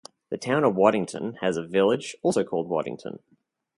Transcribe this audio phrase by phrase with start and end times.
[0.31, 3.19] The Town of Waddington has a village, also called Waddington.